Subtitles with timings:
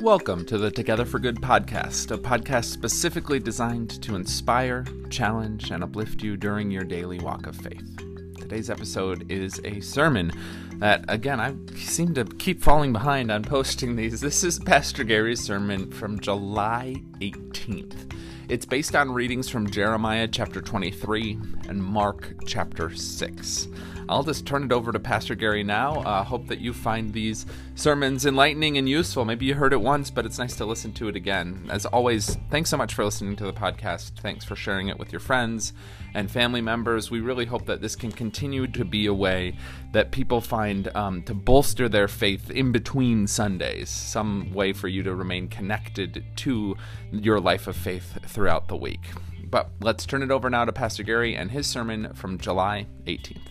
[0.00, 5.84] Welcome to the Together for Good podcast, a podcast specifically designed to inspire, challenge, and
[5.84, 7.98] uplift you during your daily walk of faith.
[8.38, 10.32] Today's episode is a sermon
[10.76, 14.22] that, again, I seem to keep falling behind on posting these.
[14.22, 18.10] This is Pastor Gary's sermon from July 18th.
[18.48, 21.38] It's based on readings from Jeremiah chapter 23
[21.70, 23.68] and Mark chapter 6.
[24.08, 26.00] I'll just turn it over to Pastor Gary now.
[26.00, 27.46] Uh, hope that you find these
[27.76, 29.24] sermons enlightening and useful.
[29.24, 31.68] Maybe you heard it once, but it's nice to listen to it again.
[31.70, 34.18] As always, thanks so much for listening to the podcast.
[34.18, 35.72] Thanks for sharing it with your friends
[36.12, 37.08] and family members.
[37.08, 39.56] We really hope that this can continue to be a way
[39.92, 45.04] that people find um, to bolster their faith in between Sundays, some way for you
[45.04, 46.76] to remain connected to
[47.12, 49.06] your life of faith throughout the week.
[49.50, 53.48] But let's turn it over now to Pastor Gary and his sermon from July 18th.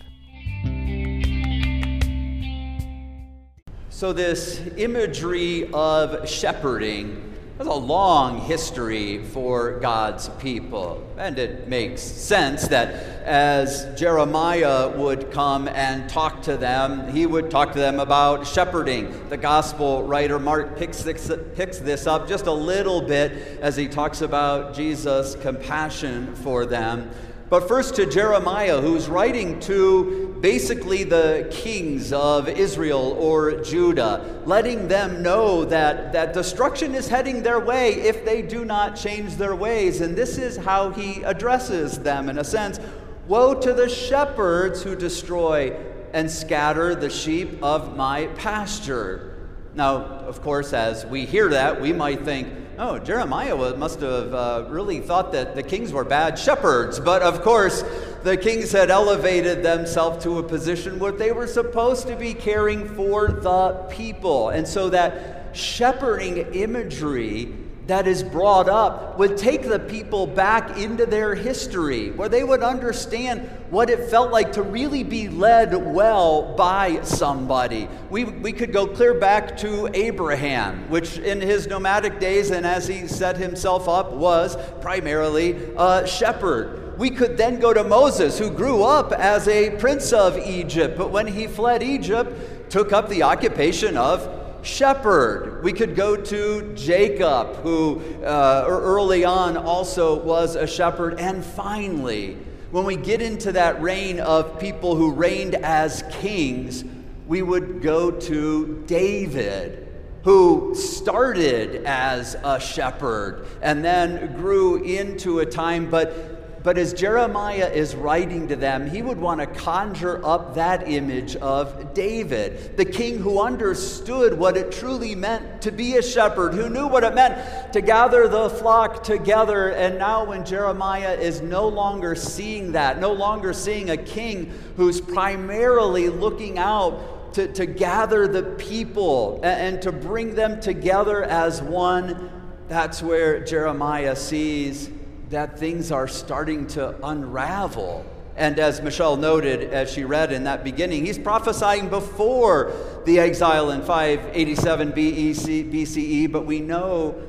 [3.90, 11.06] So, this imagery of shepherding has a long history for God's people.
[11.18, 17.50] And it makes sense that as Jeremiah would come and talk to them, he would
[17.50, 19.28] talk to them about shepherding.
[19.28, 23.88] The gospel writer Mark picks this, picks this up just a little bit as he
[23.88, 27.10] talks about Jesus' compassion for them.
[27.50, 34.86] But first to Jeremiah, who's writing to basically the kings of Israel or Judah, letting
[34.86, 39.56] them know that, that destruction is heading their way if they do not change their
[39.56, 40.00] ways.
[40.00, 42.78] And this is how he addresses them in a sense
[43.26, 45.76] Woe to the shepherds who destroy
[46.12, 49.48] and scatter the sheep of my pasture.
[49.74, 52.48] Now, of course, as we hear that, we might think,
[52.80, 56.98] oh, Jeremiah must have uh, really thought that the kings were bad shepherds.
[56.98, 57.84] But of course,
[58.22, 62.88] the kings had elevated themselves to a position where they were supposed to be caring
[62.88, 64.48] for the people.
[64.48, 67.52] And so that shepherding imagery
[67.90, 72.62] that is brought up would take the people back into their history, where they would
[72.62, 77.88] understand what it felt like to really be led well by somebody.
[78.08, 82.86] We, we could go clear back to Abraham, which in his nomadic days and as
[82.86, 86.96] he set himself up was primarily a shepherd.
[86.96, 91.10] We could then go to Moses, who grew up as a prince of Egypt, but
[91.10, 95.62] when he fled Egypt, took up the occupation of shepherd.
[95.62, 101.18] We could go to Jacob, who uh, early on also was a shepherd.
[101.18, 102.36] And finally,
[102.70, 106.84] when we get into that reign of people who reigned as kings,
[107.26, 109.88] we would go to David,
[110.24, 117.70] who started as a shepherd and then grew into a time, but but as Jeremiah
[117.70, 122.84] is writing to them, he would want to conjure up that image of David, the
[122.84, 127.14] king who understood what it truly meant to be a shepherd, who knew what it
[127.14, 129.70] meant to gather the flock together.
[129.70, 135.00] And now, when Jeremiah is no longer seeing that, no longer seeing a king who's
[135.00, 141.62] primarily looking out to, to gather the people and, and to bring them together as
[141.62, 142.30] one,
[142.68, 144.90] that's where Jeremiah sees
[145.30, 148.04] that things are starting to unravel.
[148.36, 152.72] And as Michelle noted, as she read in that beginning, he's prophesying before
[153.04, 157.20] the exile in 587 BCE, but we know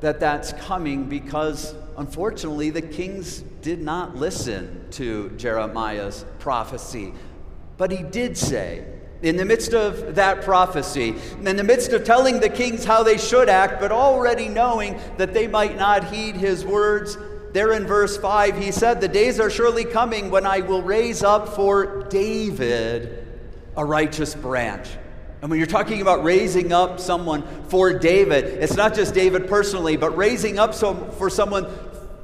[0.00, 7.12] that that's coming because unfortunately the kings did not listen to Jeremiah's prophecy.
[7.76, 8.84] But he did say,
[9.22, 11.14] in the midst of that prophecy,
[11.44, 15.34] in the midst of telling the kings how they should act, but already knowing that
[15.34, 17.16] they might not heed his words,
[17.52, 21.22] there in verse 5, he said, The days are surely coming when I will raise
[21.22, 23.26] up for David
[23.76, 24.88] a righteous branch.
[25.40, 29.96] And when you're talking about raising up someone for David, it's not just David personally,
[29.96, 31.66] but raising up some, for someone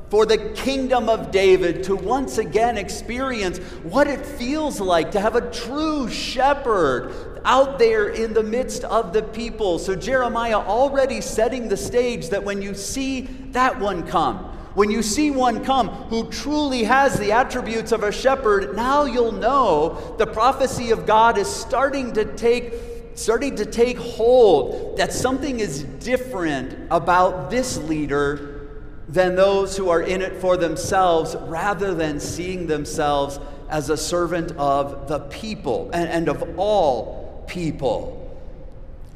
[0.08, 5.36] for the kingdom of David to once again experience what it feels like to have
[5.36, 9.78] a true shepherd out there in the midst of the people.
[9.78, 13.22] So, Jeremiah already setting the stage that when you see
[13.52, 14.47] that one come,
[14.78, 19.32] when you see one come who truly has the attributes of a shepherd, now you'll
[19.32, 22.72] know the prophecy of God is starting to take
[23.14, 28.70] starting to take hold that something is different about this leader
[29.08, 34.52] than those who are in it for themselves rather than seeing themselves as a servant
[34.52, 38.32] of the people and, and of all people.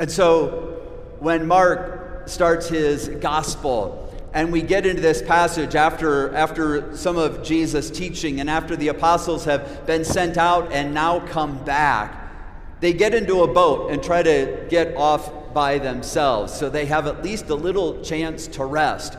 [0.00, 0.82] And so
[1.20, 7.42] when Mark starts his gospel, and we get into this passage after, after some of
[7.42, 12.18] Jesus' teaching and after the apostles have been sent out and now come back.
[12.80, 17.06] They get into a boat and try to get off by themselves, so they have
[17.06, 19.18] at least a little chance to rest.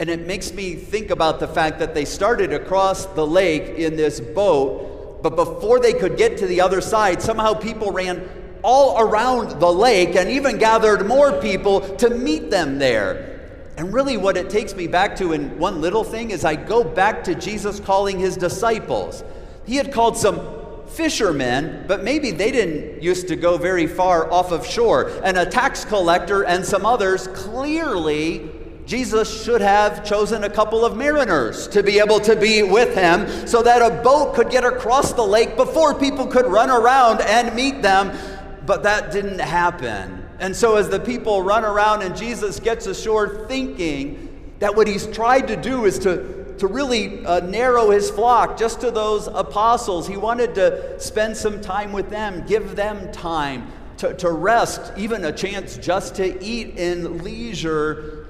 [0.00, 3.96] And it makes me think about the fact that they started across the lake in
[3.96, 8.26] this boat, but before they could get to the other side, somehow people ran
[8.62, 13.35] all around the lake and even gathered more people to meet them there.
[13.76, 16.82] And really, what it takes me back to in one little thing is I go
[16.82, 19.22] back to Jesus calling his disciples.
[19.66, 20.40] He had called some
[20.86, 25.10] fishermen, but maybe they didn't used to go very far off of shore.
[25.22, 28.50] And a tax collector and some others clearly
[28.86, 33.46] Jesus should have chosen a couple of mariners to be able to be with him
[33.46, 37.54] so that a boat could get across the lake before people could run around and
[37.54, 38.16] meet them.
[38.64, 40.25] But that didn't happen.
[40.38, 45.06] And so, as the people run around and Jesus gets ashore, thinking that what he's
[45.06, 50.06] tried to do is to, to really uh, narrow his flock just to those apostles,
[50.06, 55.24] he wanted to spend some time with them, give them time to, to rest, even
[55.24, 58.22] a chance just to eat in leisure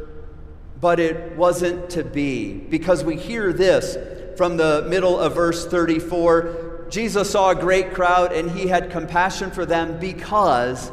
[0.81, 2.53] but it wasn't to be.
[2.53, 3.97] Because we hear this
[4.37, 9.51] from the middle of verse 34 Jesus saw a great crowd and he had compassion
[9.51, 10.93] for them because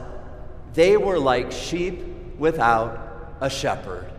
[0.73, 2.03] they were like sheep
[2.37, 4.09] without a shepherd.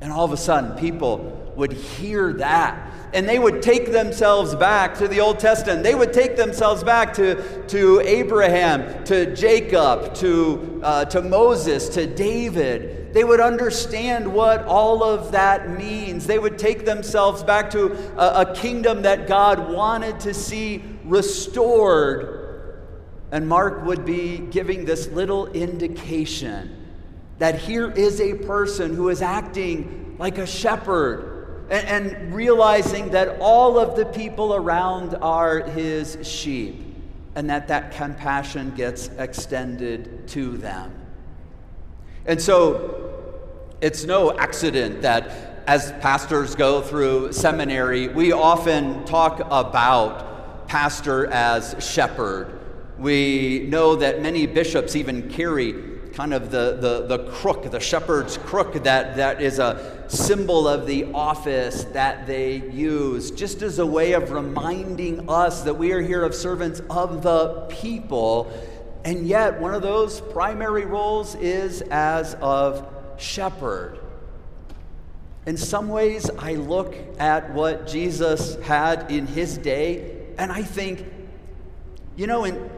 [0.00, 4.94] And all of a sudden, people would hear that and they would take themselves back
[4.96, 5.82] to the Old Testament.
[5.82, 12.06] They would take themselves back to, to Abraham, to Jacob, to, uh, to Moses, to
[12.06, 13.14] David.
[13.14, 16.26] They would understand what all of that means.
[16.26, 22.35] They would take themselves back to a, a kingdom that God wanted to see restored.
[23.36, 26.74] And Mark would be giving this little indication
[27.38, 33.36] that here is a person who is acting like a shepherd and, and realizing that
[33.38, 36.82] all of the people around are his sheep
[37.34, 40.94] and that that compassion gets extended to them.
[42.24, 43.36] And so
[43.82, 51.76] it's no accident that as pastors go through seminary, we often talk about pastor as
[51.86, 52.55] shepherd.
[52.98, 55.74] We know that many bishops even carry
[56.16, 60.86] kind of the, the, the crook, the shepherd's crook, that, that is a symbol of
[60.86, 66.00] the office that they use, just as a way of reminding us that we are
[66.00, 68.50] here of servants of the people.
[69.04, 72.86] And yet, one of those primary roles is as of
[73.18, 74.00] shepherd.
[75.44, 81.04] In some ways, I look at what Jesus had in his day, and I think,
[82.16, 82.70] you know, in,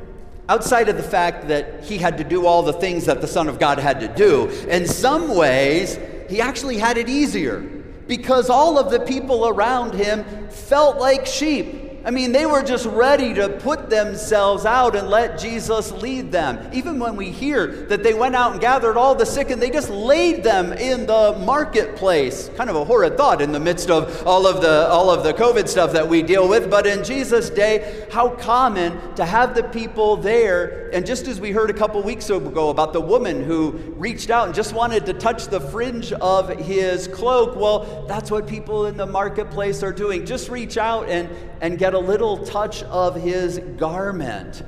[0.49, 3.49] outside of the fact that he had to do all the things that the Son
[3.49, 5.99] of God had to do, in some ways,
[6.29, 7.61] he actually had it easier
[8.07, 11.88] because all of the people around him felt like sheep.
[12.05, 16.71] I mean, they were just ready to put themselves out and let Jesus lead them.
[16.73, 19.69] Even when we hear that they went out and gathered all the sick and they
[19.69, 22.51] just laid them in the marketplace.
[22.57, 25.35] Kind of a horrid thought in the midst of all of the all of the
[25.35, 29.65] COVID stuff that we deal with, but in Jesus' day, how common to have the
[29.65, 30.91] people there.
[30.93, 34.47] And just as we heard a couple weeks ago about the woman who reached out
[34.47, 38.97] and just wanted to touch the fringe of his cloak, well, that's what people in
[38.97, 40.25] the marketplace are doing.
[40.25, 41.29] Just reach out and
[41.61, 44.63] and get a little touch of his garment.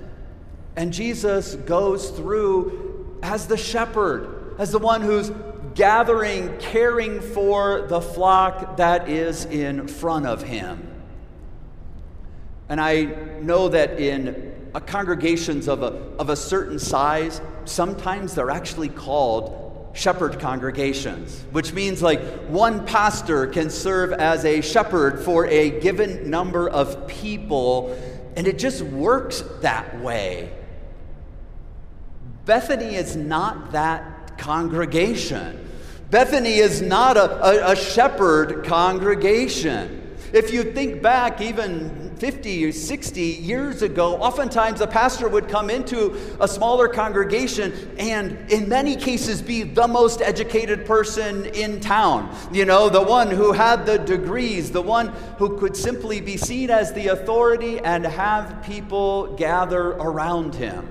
[0.77, 5.31] And Jesus goes through as the shepherd, as the one who's
[5.75, 10.87] gathering, caring for the flock that is in front of him.
[12.69, 13.03] And I
[13.41, 15.87] know that in congregations of a,
[16.19, 23.47] of a certain size, sometimes they're actually called shepherd congregations, which means like one pastor
[23.47, 27.97] can serve as a shepherd for a given number of people,
[28.37, 30.53] and it just works that way.
[32.45, 35.69] Bethany is not that congregation.
[36.11, 40.00] Bethany is not a, a, a shepherd congregation.
[40.33, 45.71] If you think back even 50 or 60 years ago, oftentimes a pastor would come
[45.71, 52.33] into a smaller congregation and, in many cases, be the most educated person in town.
[52.53, 55.09] You know, the one who had the degrees, the one
[55.39, 60.87] who could simply be seen as the authority and have people gather around him.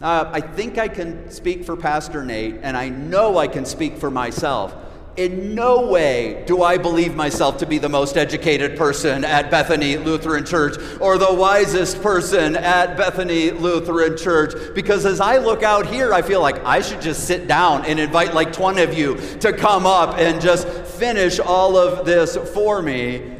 [0.00, 3.98] Uh, I think I can speak for Pastor Nate, and I know I can speak
[3.98, 4.74] for myself
[5.18, 9.96] in no way do I believe myself to be the most educated person at Bethany
[9.96, 14.54] Lutheran Church or the wisest person at Bethany Lutheran Church.
[14.76, 17.98] Because as I look out here, I feel like I should just sit down and
[17.98, 22.80] invite like 20 of you to come up and just finish all of this for
[22.80, 23.34] me.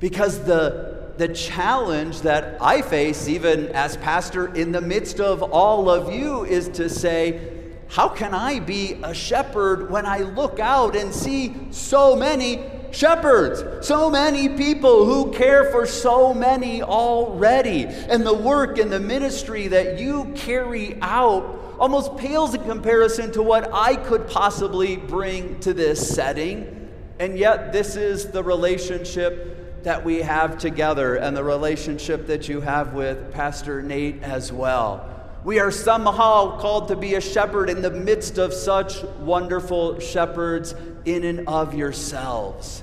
[0.00, 5.90] Because the the challenge that I face, even as pastor, in the midst of all
[5.90, 7.59] of you, is to say,
[7.90, 13.84] how can I be a shepherd when I look out and see so many shepherds,
[13.84, 17.86] so many people who care for so many already?
[17.86, 23.42] And the work and the ministry that you carry out almost pales in comparison to
[23.42, 26.88] what I could possibly bring to this setting.
[27.18, 32.60] And yet, this is the relationship that we have together and the relationship that you
[32.60, 35.09] have with Pastor Nate as well.
[35.42, 40.74] We are somehow called to be a shepherd in the midst of such wonderful shepherds
[41.06, 42.82] in and of yourselves.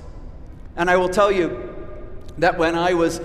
[0.76, 1.74] And I will tell you
[2.38, 3.20] that when I was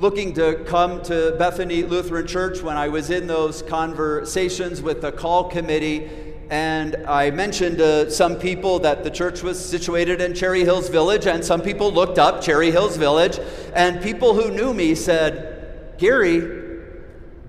[0.00, 5.12] looking to come to Bethany Lutheran Church, when I was in those conversations with the
[5.12, 6.08] call committee,
[6.48, 11.26] and I mentioned to some people that the church was situated in Cherry Hills Village,
[11.26, 13.38] and some people looked up Cherry Hills Village,
[13.74, 16.57] and people who knew me said, Gary,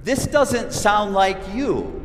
[0.10, 2.04] this doesn't sound like you.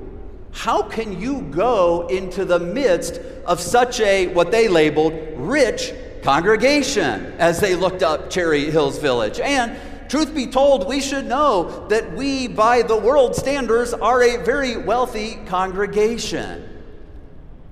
[0.53, 5.91] How can you go into the midst of such a, what they labeled, rich
[6.23, 9.41] congregation as they looked up Cherry Hills Village?
[9.41, 9.75] And
[10.11, 14.77] truth be told, we should know that we, by the world standards, are a very
[14.77, 16.69] wealthy congregation.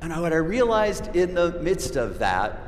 [0.01, 2.59] And what I realized in the midst of that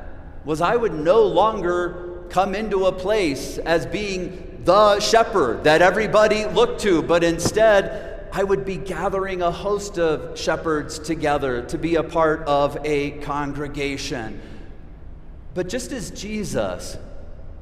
[0.45, 6.47] was I would no longer come into a place as being the shepherd that everybody
[6.47, 11.97] looked to, but instead, I would be gathering a host of shepherds together to be
[11.97, 14.41] a part of a congregation.
[15.53, 16.97] But just as Jesus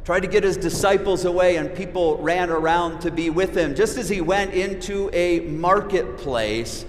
[0.05, 3.99] tried to get his disciples away and people ran around to be with him, just
[3.99, 6.87] as he went into a marketplace,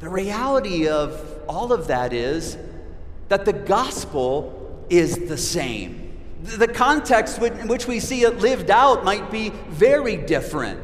[0.00, 2.58] the reality of all of that is
[3.28, 6.11] that the gospel is the same
[6.42, 10.80] the context in which we see it lived out might be very different.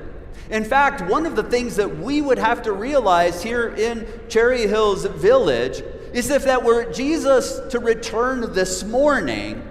[0.51, 4.67] In fact, one of the things that we would have to realize here in Cherry
[4.67, 5.83] Hills Village
[6.15, 9.63] is if that were Jesus to return this morning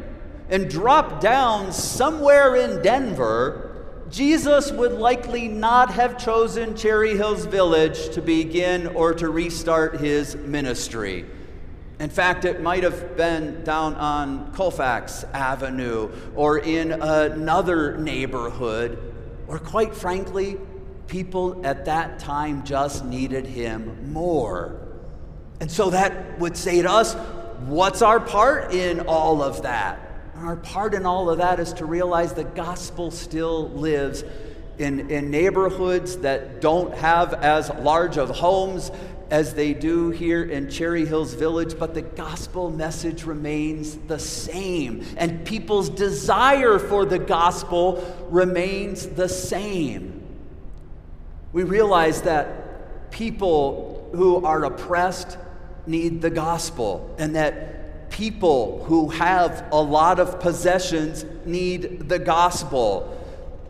[0.49, 8.09] and drop down somewhere in Denver, Jesus would likely not have chosen Cherry Hills Village
[8.09, 11.25] to begin or to restart his ministry.
[11.99, 19.13] In fact, it might have been down on Colfax Avenue or in another neighborhood,
[19.47, 20.57] or quite frankly,
[21.07, 24.79] people at that time just needed him more.
[25.59, 27.15] And so that would say to us,
[27.65, 29.99] what's our part in all of that?
[30.35, 34.23] Our part in all of that is to realize the gospel still lives
[34.77, 38.91] in, in neighborhoods that don't have as large of homes
[39.29, 45.03] as they do here in Cherry Hills Village, but the gospel message remains the same.
[45.17, 50.23] And people's desire for the gospel remains the same.
[51.51, 55.37] We realize that people who are oppressed
[55.85, 63.13] need the gospel, and that people who have a lot of possessions need the gospel,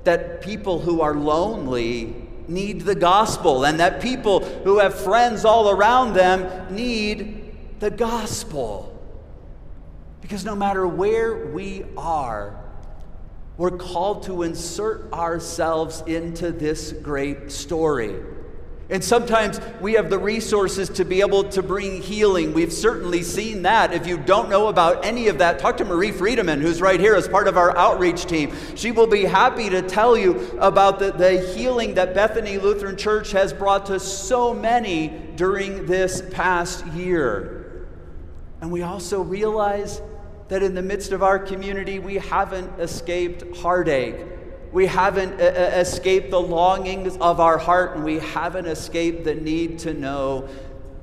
[0.03, 5.69] that people who are lonely need the gospel, and that people who have friends all
[5.69, 8.93] around them need the gospel.
[10.21, 12.59] Because no matter where we are,
[13.57, 18.15] we're called to insert ourselves into this great story.
[18.89, 22.53] And sometimes we have the resources to be able to bring healing.
[22.53, 23.93] We've certainly seen that.
[23.93, 27.13] If you don't know about any of that, talk to Marie Friedemann, who's right here
[27.13, 28.55] as part of our outreach team.
[28.75, 33.31] She will be happy to tell you about the, the healing that Bethany Lutheran Church
[33.33, 37.87] has brought to so many during this past year.
[38.61, 40.01] And we also realize
[40.47, 44.36] that in the midst of our community, we haven't escaped heartache
[44.71, 49.35] we haven't uh, uh, escaped the longings of our heart, and we haven't escaped the
[49.35, 50.47] need to know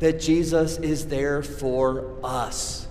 [0.00, 2.86] that Jesus is there for us.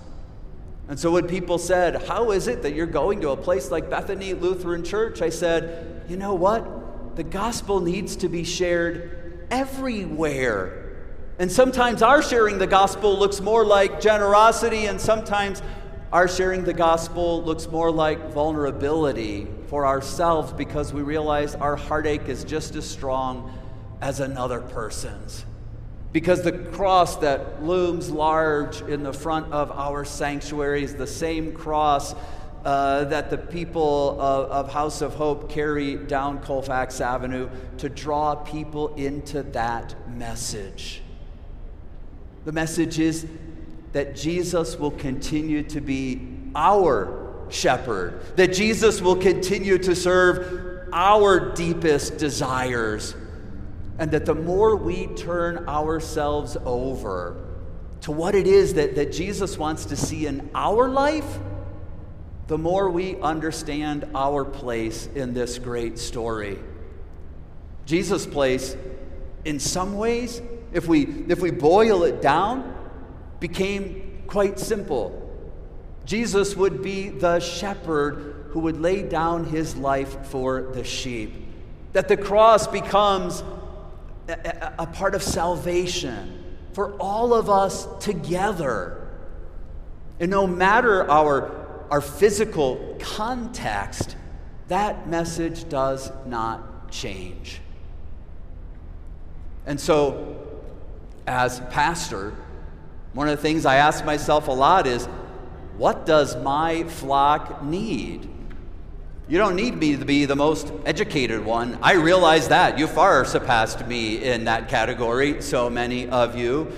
[0.88, 3.88] And so, when people said, How is it that you're going to a place like
[3.88, 5.22] Bethany Lutheran Church?
[5.22, 7.16] I said, You know what?
[7.16, 10.80] The gospel needs to be shared everywhere.
[11.38, 15.62] And sometimes our sharing the gospel looks more like generosity, and sometimes
[16.14, 22.28] our sharing the gospel looks more like vulnerability for ourselves because we realize our heartache
[22.28, 23.52] is just as strong
[24.00, 25.44] as another person's.
[26.12, 31.52] Because the cross that looms large in the front of our sanctuary is the same
[31.52, 32.14] cross
[32.64, 38.36] uh, that the people of, of House of Hope carry down Colfax Avenue to draw
[38.36, 41.02] people into that message.
[42.44, 43.26] The message is
[43.94, 46.20] that Jesus will continue to be
[46.56, 53.14] our shepherd, that Jesus will continue to serve our deepest desires,
[54.00, 57.36] and that the more we turn ourselves over
[58.00, 61.38] to what it is that, that Jesus wants to see in our life,
[62.48, 66.58] the more we understand our place in this great story.
[67.86, 68.76] Jesus' place,
[69.44, 72.74] in some ways, if we, if we boil it down,
[73.40, 75.20] became quite simple.
[76.04, 81.34] Jesus would be the shepherd who would lay down his life for the sheep.
[81.92, 83.42] That the cross becomes
[84.28, 89.08] a, a, part of salvation for all of us together.
[90.20, 94.16] And no matter our, our physical context,
[94.68, 97.60] that message does not change.
[99.66, 100.46] And so,
[101.26, 102.34] as pastor,
[103.14, 105.06] one of the things I ask myself a lot is
[105.76, 108.28] what does my flock need?
[109.28, 111.78] You don't need me to be the most educated one.
[111.80, 112.78] I realize that.
[112.78, 116.72] You far surpassed me in that category, so many of you.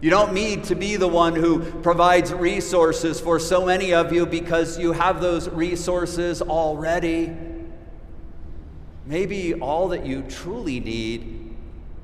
[0.00, 4.26] You don't need to be the one who provides resources for so many of you
[4.26, 7.34] because you have those resources already.
[9.06, 11.56] Maybe all that you truly need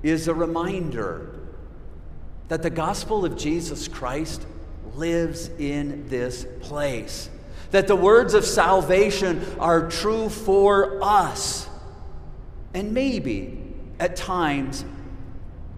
[0.03, 1.35] is a reminder
[2.49, 4.47] that the gospel of Jesus Christ
[4.95, 7.31] lives in this place.
[7.71, 11.69] That the words of salvation are true for us.
[12.73, 13.61] And maybe
[13.99, 14.85] at times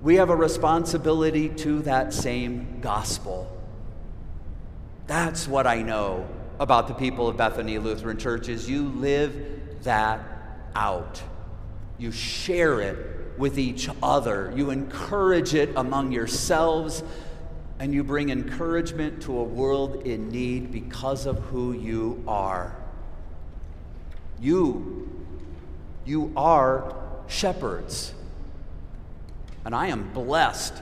[0.02, 3.50] we have a responsibility to that same gospel.
[5.06, 10.20] That's what I know about the people of Bethany Lutheran Church is you live that
[10.74, 11.22] out.
[11.98, 14.52] You share it with each other.
[14.56, 17.02] You encourage it among yourselves
[17.78, 22.74] and you bring encouragement to a world in need because of who you are.
[24.40, 25.08] You,
[26.04, 26.94] you are
[27.26, 28.14] shepherds.
[29.64, 30.74] And I am blessed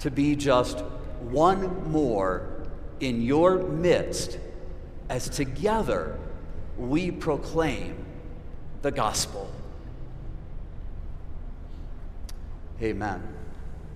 [0.00, 0.78] to be just
[1.20, 2.46] one more
[3.00, 4.38] in your midst
[5.08, 6.18] as together
[6.78, 8.04] we proclaim
[8.82, 9.50] the gospel.
[12.82, 13.39] Amen.